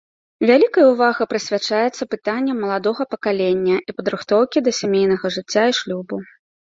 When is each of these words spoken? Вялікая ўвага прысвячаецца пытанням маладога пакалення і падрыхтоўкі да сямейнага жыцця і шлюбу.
Вялікая 0.49 0.85
ўвага 0.91 1.23
прысвячаецца 1.33 2.03
пытанням 2.15 2.57
маладога 2.65 3.03
пакалення 3.13 3.77
і 3.77 3.91
падрыхтоўкі 3.99 4.57
да 4.69 4.75
сямейнага 4.81 5.25
жыцця 5.37 5.63
і 5.75 5.77
шлюбу. 5.83 6.15